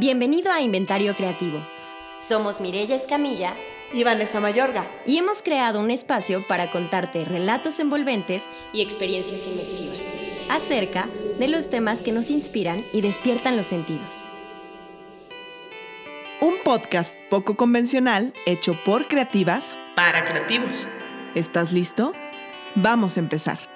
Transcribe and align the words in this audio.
Bienvenido 0.00 0.50
a 0.50 0.62
Inventario 0.62 1.14
Creativo. 1.14 1.60
Somos 2.20 2.62
Mireya 2.62 2.96
Escamilla 2.96 3.54
y 3.92 4.02
Vanessa 4.02 4.40
Mayorga. 4.40 4.90
Y 5.04 5.18
hemos 5.18 5.42
creado 5.42 5.78
un 5.78 5.90
espacio 5.90 6.46
para 6.48 6.70
contarte 6.70 7.26
relatos 7.26 7.78
envolventes 7.80 8.48
y 8.72 8.80
experiencias 8.80 9.46
inmersivas 9.46 9.98
acerca 10.48 11.06
de 11.38 11.48
los 11.48 11.68
temas 11.68 12.00
que 12.00 12.12
nos 12.12 12.30
inspiran 12.30 12.82
y 12.94 13.02
despiertan 13.02 13.58
los 13.58 13.66
sentidos. 13.66 14.24
Un 16.40 16.54
podcast 16.64 17.14
poco 17.28 17.58
convencional 17.58 18.32
hecho 18.46 18.82
por 18.86 19.06
creativas 19.06 19.76
para 19.96 20.24
creativos. 20.24 20.88
¿Estás 21.34 21.72
listo? 21.72 22.14
Vamos 22.74 23.18
a 23.18 23.20
empezar. 23.20 23.69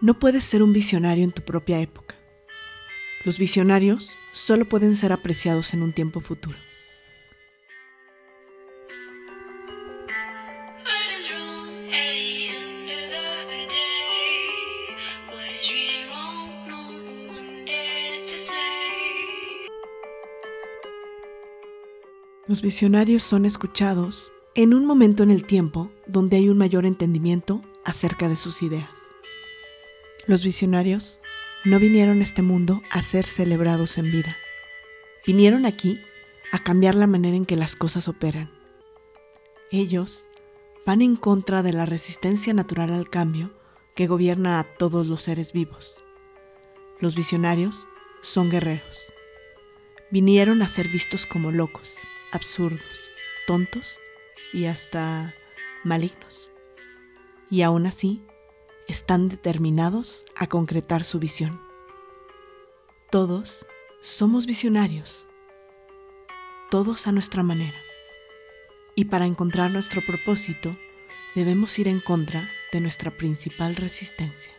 No 0.00 0.16
puedes 0.16 0.44
ser 0.44 0.62
un 0.62 0.72
visionario 0.72 1.24
en 1.24 1.32
tu 1.32 1.42
propia 1.42 1.80
época. 1.80 2.14
Los 3.24 3.36
visionarios 3.36 4.16
solo 4.30 4.64
pueden 4.68 4.94
ser 4.94 5.12
apreciados 5.12 5.74
en 5.74 5.82
un 5.82 5.92
tiempo 5.92 6.20
futuro. 6.20 6.56
Los 22.46 22.62
visionarios 22.62 23.24
son 23.24 23.44
escuchados 23.44 24.32
en 24.54 24.74
un 24.74 24.86
momento 24.86 25.24
en 25.24 25.32
el 25.32 25.44
tiempo 25.44 25.90
donde 26.06 26.36
hay 26.36 26.48
un 26.48 26.56
mayor 26.56 26.86
entendimiento 26.86 27.62
acerca 27.84 28.28
de 28.28 28.36
sus 28.36 28.62
ideas. 28.62 29.07
Los 30.28 30.44
visionarios 30.44 31.20
no 31.64 31.78
vinieron 31.78 32.20
a 32.20 32.22
este 32.22 32.42
mundo 32.42 32.82
a 32.90 33.00
ser 33.00 33.24
celebrados 33.24 33.96
en 33.96 34.12
vida. 34.12 34.36
Vinieron 35.26 35.64
aquí 35.64 36.02
a 36.52 36.58
cambiar 36.58 36.94
la 36.96 37.06
manera 37.06 37.34
en 37.34 37.46
que 37.46 37.56
las 37.56 37.76
cosas 37.76 38.08
operan. 38.08 38.50
Ellos 39.70 40.26
van 40.84 41.00
en 41.00 41.16
contra 41.16 41.62
de 41.62 41.72
la 41.72 41.86
resistencia 41.86 42.52
natural 42.52 42.92
al 42.92 43.08
cambio 43.08 43.58
que 43.94 44.06
gobierna 44.06 44.60
a 44.60 44.64
todos 44.64 45.06
los 45.06 45.22
seres 45.22 45.54
vivos. 45.54 46.04
Los 47.00 47.16
visionarios 47.16 47.88
son 48.20 48.50
guerreros. 48.50 49.10
Vinieron 50.10 50.60
a 50.60 50.68
ser 50.68 50.88
vistos 50.88 51.24
como 51.24 51.52
locos, 51.52 51.96
absurdos, 52.32 53.10
tontos 53.46 53.98
y 54.52 54.66
hasta 54.66 55.34
malignos. 55.84 56.52
Y 57.50 57.62
aún 57.62 57.86
así, 57.86 58.22
están 58.88 59.28
determinados 59.28 60.24
a 60.34 60.48
concretar 60.48 61.04
su 61.04 61.18
visión. 61.18 61.60
Todos 63.10 63.64
somos 64.00 64.46
visionarios, 64.46 65.26
todos 66.70 67.06
a 67.06 67.12
nuestra 67.12 67.42
manera. 67.42 67.78
Y 68.94 69.04
para 69.04 69.26
encontrar 69.26 69.70
nuestro 69.70 70.00
propósito, 70.04 70.76
debemos 71.34 71.78
ir 71.78 71.86
en 71.86 72.00
contra 72.00 72.50
de 72.72 72.80
nuestra 72.80 73.10
principal 73.16 73.76
resistencia. 73.76 74.57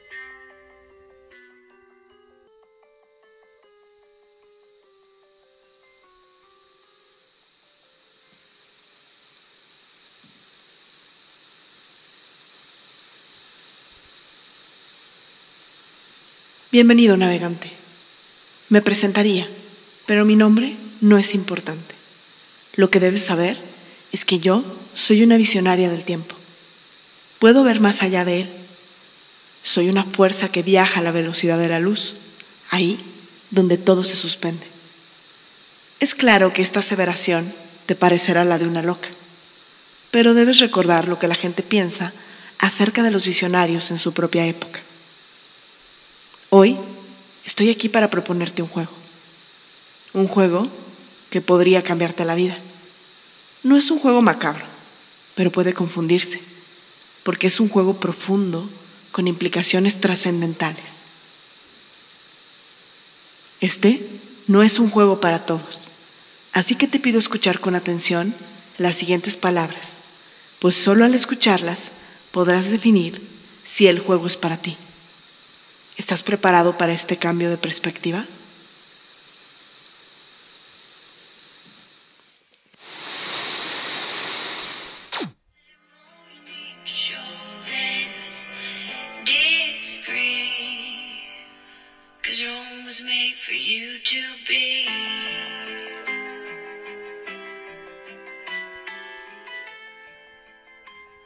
Bienvenido, 16.72 17.18
navegante. 17.18 17.72
Me 18.70 18.84
presentaría, 18.84 19.48
pero 20.06 20.24
mi 20.24 20.36
nombre 20.36 20.76
no 21.02 21.18
es 21.18 21.34
importante. 21.34 21.96
Lo 22.76 22.92
que 22.92 23.00
debes 23.00 23.26
saber 23.26 23.58
es 24.12 24.24
que 24.24 24.40
yo 24.40 24.64
soy 24.94 25.24
una 25.24 25.38
visionaria 25.38 25.90
del 25.90 26.04
tiempo. 26.04 26.36
Puedo 27.40 27.64
ver 27.64 27.80
más 27.80 28.04
allá 28.04 28.24
de 28.24 28.42
él. 28.42 28.50
Soy 29.64 29.90
una 29.90 30.04
fuerza 30.04 30.50
que 30.50 30.62
viaja 30.62 31.00
a 31.00 31.04
la 31.04 31.12
velocidad 31.12 31.58
de 31.58 31.70
la 31.70 31.80
luz, 31.80 32.14
ahí 32.70 33.00
donde 33.50 33.80
todo 33.80 34.04
se 34.04 34.16
suspende. 34.16 34.68
Es 36.00 36.14
claro 36.14 36.54
que 36.54 36.62
esta 36.62 36.82
aseveración 36.82 37.52
te 37.88 37.96
parecerá 37.96 38.46
la 38.46 38.60
de 38.60 38.68
una 38.68 38.84
loca, 38.84 39.10
pero 40.12 40.36
debes 40.36 40.60
recordar 40.60 41.08
lo 41.08 41.18
que 41.18 41.28
la 41.28 41.34
gente 41.34 41.64
piensa 41.64 42.14
acerca 42.60 43.02
de 43.02 43.10
los 43.10 43.26
visionarios 43.26 43.90
en 43.90 43.98
su 43.98 44.14
propia 44.14 44.46
época. 44.46 44.82
Hoy 46.52 46.78
estoy 47.46 47.70
aquí 47.70 47.90
para 47.90 48.10
proponerte 48.10 48.64
un 48.64 48.68
juego. 48.68 48.92
Un 50.14 50.28
juego 50.28 50.68
que 51.30 51.42
podría 51.42 51.84
cambiarte 51.84 52.26
la 52.26 52.34
vida. 52.34 52.58
No 53.62 53.78
es 53.78 53.92
un 53.92 54.00
juego 54.00 54.24
macabro, 54.24 54.66
pero 55.36 55.52
puede 55.52 55.74
confundirse, 55.74 56.42
porque 57.24 57.48
es 57.48 57.60
un 57.60 57.70
juego 57.70 58.00
profundo 58.00 58.68
con 59.12 59.28
implicaciones 59.28 60.02
trascendentales. 60.02 61.04
Este 63.62 64.04
no 64.48 64.64
es 64.64 64.80
un 64.80 64.90
juego 64.90 65.20
para 65.20 65.46
todos, 65.46 65.82
así 66.54 66.76
que 66.76 66.88
te 66.88 67.00
pido 67.00 67.20
escuchar 67.20 67.60
con 67.60 67.76
atención 67.76 68.34
las 68.78 68.96
siguientes 68.96 69.38
palabras, 69.38 69.98
pues 70.60 70.78
solo 70.78 71.06
al 71.06 71.14
escucharlas 71.14 71.92
podrás 72.32 72.72
definir 72.72 73.22
si 73.66 73.88
el 73.88 74.00
juego 74.00 74.26
es 74.26 74.38
para 74.38 74.58
ti. 74.58 74.78
¿Estás 76.00 76.24
preparado 76.24 76.78
para 76.78 76.94
este 76.94 77.18
cambio 77.18 77.50
de 77.50 77.58
perspectiva? 77.58 78.24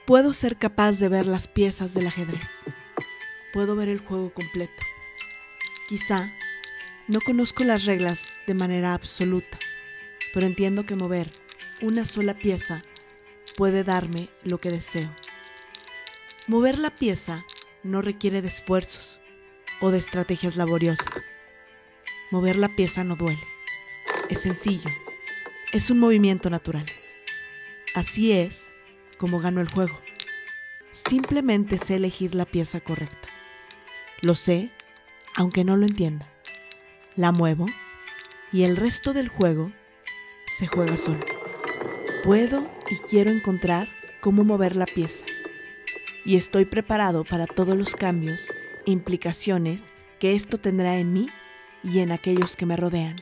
Puedo 0.08 0.34
ser 0.34 0.58
capaz 0.58 0.94
de 0.94 1.10
ver 1.10 1.28
las 1.28 1.48
piezas 1.48 1.94
del 1.94 2.08
ajedrez 2.08 2.50
puedo 3.54 3.76
ver 3.76 3.88
el 3.88 4.00
juego 4.00 4.34
completo. 4.34 4.84
Quizá 5.88 6.34
no 7.08 7.22
conozco 7.22 7.64
las 7.64 7.86
reglas 7.86 8.20
de 8.48 8.56
manera 8.56 8.94
absoluta, 8.94 9.60
pero 10.34 10.48
entiendo 10.48 10.86
que 10.86 10.96
mover 10.96 11.32
una 11.82 12.06
sola 12.06 12.34
pieza 12.34 12.82
puede 13.56 13.84
darme 13.84 14.30
lo 14.44 14.60
que 14.60 14.72
deseo. 14.72 15.14
Mover 16.48 16.80
la 16.80 16.90
pieza 16.90 17.46
no 17.84 18.02
requiere 18.02 18.42
de 18.42 18.48
esfuerzos 18.48 19.22
o 19.80 19.92
de 19.92 20.00
estrategias 20.00 20.56
laboriosas. 20.56 21.36
Mover 22.32 22.56
la 22.56 22.76
pieza 22.76 23.04
no 23.04 23.16
duele. 23.16 23.44
Es 24.30 24.40
sencillo. 24.42 24.90
Es 25.72 25.92
un 25.92 26.00
movimiento 26.00 26.50
natural. 26.50 26.86
Así 27.94 28.32
es 28.32 28.72
como 29.18 29.40
gano 29.40 29.62
el 29.62 29.70
juego. 29.70 30.00
Simplemente 30.92 31.78
sé 31.78 31.96
elegir 31.96 32.34
la 32.34 32.46
pieza 32.46 32.80
correcta. 32.80 33.23
Lo 34.24 34.36
sé, 34.36 34.70
aunque 35.36 35.66
no 35.66 35.76
lo 35.76 35.86
entienda. 35.86 36.30
La 37.18 37.34
muevo 37.34 37.66
y 38.54 38.64
el 38.64 38.78
resto 38.78 39.12
del 39.12 39.28
juego 39.28 39.74
se 40.58 40.66
juega 40.66 40.96
solo. 40.96 41.26
Puedo 42.24 42.66
y 42.90 42.96
quiero 43.00 43.32
encontrar 43.32 43.90
cómo 44.22 44.46
mover 44.46 44.78
la 44.78 44.86
pieza. 44.86 45.26
Y 46.24 46.38
estoy 46.38 46.64
preparado 46.64 47.26
para 47.26 47.48
todos 47.48 47.76
los 47.76 47.98
cambios 47.98 48.48
e 48.86 48.92
implicaciones 48.92 49.84
que 50.22 50.36
esto 50.36 50.58
tendrá 50.58 50.96
en 51.00 51.12
mí 51.12 51.28
y 51.84 52.00
en 52.00 52.14
aquellos 52.14 52.56
que 52.56 52.66
me 52.66 52.78
rodean. 52.78 53.18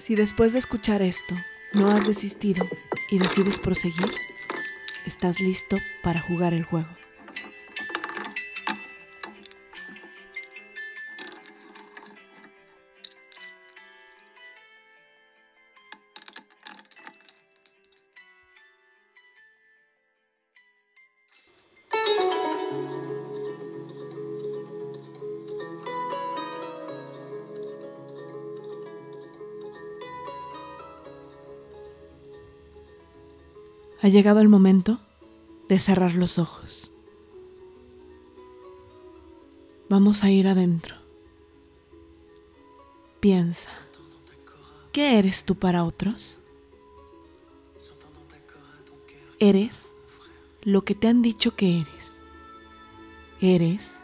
Si 0.00 0.14
después 0.14 0.54
de 0.54 0.60
escuchar 0.60 1.02
esto 1.02 1.36
no 1.74 1.90
has 1.90 2.06
desistido 2.06 2.66
y 3.10 3.18
decides 3.18 3.58
proseguir, 3.58 4.14
estás 5.04 5.40
listo 5.40 5.76
para 6.02 6.22
jugar 6.22 6.54
el 6.54 6.64
juego. 6.64 7.01
Ha 34.02 34.08
llegado 34.08 34.40
el 34.40 34.48
momento 34.48 34.98
de 35.68 35.78
cerrar 35.78 36.16
los 36.16 36.40
ojos. 36.40 36.90
Vamos 39.88 40.24
a 40.24 40.30
ir 40.30 40.48
adentro. 40.48 40.96
Piensa, 43.20 43.70
¿qué 44.90 45.20
eres 45.20 45.44
tú 45.44 45.54
para 45.54 45.84
otros? 45.84 46.40
Eres 49.38 49.94
lo 50.62 50.82
que 50.82 50.96
te 50.96 51.06
han 51.06 51.22
dicho 51.22 51.54
que 51.54 51.82
eres. 51.82 52.24
Eres 53.40 54.00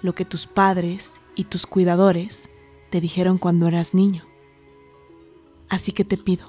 lo 0.00 0.14
que 0.14 0.24
tus 0.24 0.46
padres 0.46 1.20
y 1.34 1.44
tus 1.44 1.66
cuidadores 1.66 2.48
te 2.88 3.02
dijeron 3.02 3.36
cuando 3.36 3.68
eras 3.68 3.92
niño. 3.92 4.24
Así 5.68 5.92
que 5.92 6.06
te 6.06 6.16
pido, 6.16 6.46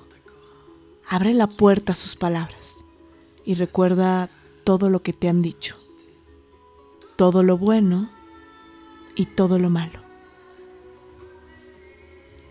abre 1.10 1.34
la 1.34 1.48
puerta 1.48 1.92
a 1.92 1.96
sus 1.96 2.16
palabras 2.16 2.85
y 3.46 3.54
recuerda 3.54 4.30
todo 4.64 4.90
lo 4.90 5.02
que 5.04 5.14
te 5.14 5.30
han 5.30 5.42
dicho, 5.42 5.78
todo 7.16 7.44
lo 7.44 7.58
bueno 7.58 8.10
y 9.16 9.28
todo 9.28 9.60
lo 9.60 9.70
malo. 9.70 10.02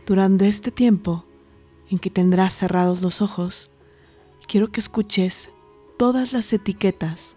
Durante 0.07 0.49
este 0.49 0.71
tiempo 0.71 1.25
en 1.91 1.99
que 1.99 2.11
tendrás 2.11 2.55
cerrados 2.55 3.03
los 3.03 3.21
ojos, 3.21 3.71
quiero 4.47 4.71
que 4.71 4.81
escuches 4.81 5.51
todas 5.99 6.33
las 6.33 6.53
etiquetas 6.53 7.37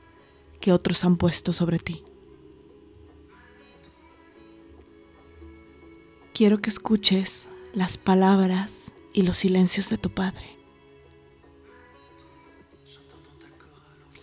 que 0.59 0.71
otros 0.71 1.03
han 1.03 1.17
puesto 1.17 1.53
sobre 1.53 1.79
ti. 1.79 2.03
Quiero 6.33 6.59
que 6.59 6.69
escuches 6.69 7.47
las 7.73 7.97
palabras 7.97 8.93
y 9.13 9.23
los 9.23 9.37
silencios 9.37 9.89
de 9.89 9.97
tu 9.97 10.11
Padre. 10.11 10.56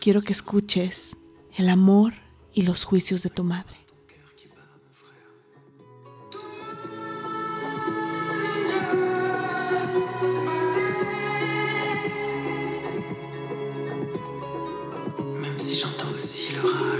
Quiero 0.04 0.20
que 0.20 0.34
escuches 0.34 1.16
el 1.56 1.70
amor 1.70 2.12
y 2.52 2.60
los 2.60 2.84
juicios 2.84 3.22
de 3.22 3.30
tu 3.30 3.42
madre. 3.42 3.78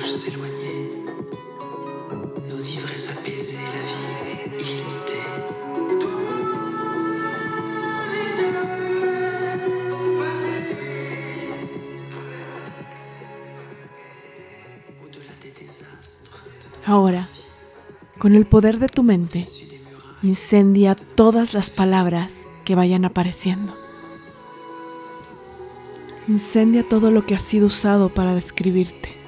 S'éloigner, 0.06 1.04
nos 2.48 2.58
ivresses 2.58 3.10
apaisées, 3.10 3.56
la 3.74 3.82
vie 3.82 4.62
illimitée. 4.62 5.63
Ahora, 16.86 17.28
con 18.18 18.34
el 18.34 18.44
poder 18.44 18.78
de 18.78 18.88
tu 18.88 19.02
mente, 19.02 19.46
incendia 20.22 20.94
todas 20.94 21.54
las 21.54 21.70
palabras 21.70 22.46
que 22.64 22.74
vayan 22.74 23.06
apareciendo. 23.06 23.74
Incendia 26.28 26.86
todo 26.86 27.10
lo 27.10 27.24
que 27.24 27.34
ha 27.34 27.38
sido 27.38 27.66
usado 27.66 28.10
para 28.12 28.34
describirte. 28.34 29.23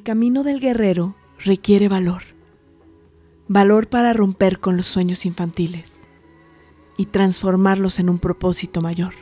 El 0.00 0.04
camino 0.04 0.44
del 0.44 0.60
guerrero 0.60 1.14
requiere 1.44 1.86
valor. 1.86 2.22
Valor 3.48 3.90
para 3.90 4.14
romper 4.14 4.58
con 4.58 4.78
los 4.78 4.86
sueños 4.86 5.26
infantiles 5.26 6.08
y 6.96 7.04
transformarlos 7.04 7.98
en 7.98 8.08
un 8.08 8.18
propósito 8.18 8.80
mayor. 8.80 9.12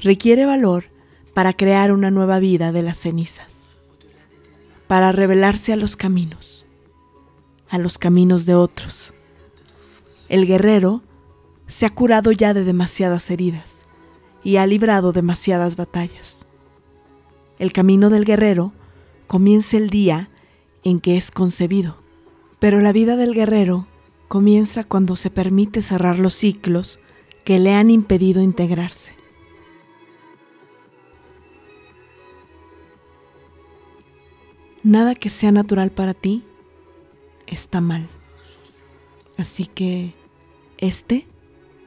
Requiere 0.00 0.46
valor 0.46 0.86
para 1.34 1.52
crear 1.52 1.92
una 1.92 2.10
nueva 2.10 2.38
vida 2.38 2.72
de 2.72 2.82
las 2.82 2.96
cenizas, 2.96 3.70
para 4.86 5.12
revelarse 5.12 5.74
a 5.74 5.76
los 5.76 5.96
caminos, 5.96 6.64
a 7.68 7.76
los 7.76 7.98
caminos 7.98 8.46
de 8.46 8.54
otros. 8.54 9.12
El 10.30 10.46
guerrero 10.46 11.02
se 11.66 11.84
ha 11.84 11.90
curado 11.90 12.32
ya 12.32 12.54
de 12.54 12.64
demasiadas 12.64 13.30
heridas 13.30 13.82
y 14.42 14.56
ha 14.56 14.66
librado 14.66 15.12
demasiadas 15.12 15.76
batallas. 15.76 16.46
El 17.58 17.74
camino 17.74 18.08
del 18.08 18.24
guerrero 18.24 18.72
comienza 19.30 19.76
el 19.76 19.90
día 19.90 20.28
en 20.82 20.98
que 20.98 21.16
es 21.16 21.30
concebido, 21.30 22.02
pero 22.58 22.80
la 22.80 22.90
vida 22.90 23.14
del 23.14 23.32
guerrero 23.32 23.86
comienza 24.26 24.82
cuando 24.82 25.14
se 25.14 25.30
permite 25.30 25.82
cerrar 25.82 26.18
los 26.18 26.34
ciclos 26.34 26.98
que 27.44 27.60
le 27.60 27.72
han 27.72 27.90
impedido 27.90 28.42
integrarse. 28.42 29.14
Nada 34.82 35.14
que 35.14 35.30
sea 35.30 35.52
natural 35.52 35.92
para 35.92 36.12
ti 36.12 36.42
está 37.46 37.80
mal. 37.80 38.08
Así 39.36 39.66
que 39.66 40.12
este 40.78 41.28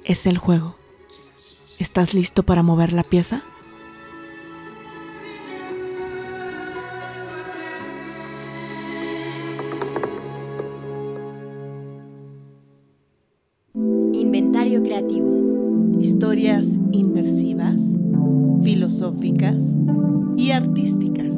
es 0.06 0.28
el 0.28 0.38
juego. 0.38 0.78
¿Estás 1.78 2.14
listo 2.14 2.44
para 2.44 2.64
mover 2.64 2.94
la 2.94 3.04
pieza? 3.04 3.44
Creativo. 14.64 16.00
Historias 16.00 16.80
inmersivas, 16.94 17.82
filosóficas 18.64 19.62
y 20.38 20.52
artísticas. 20.52 21.36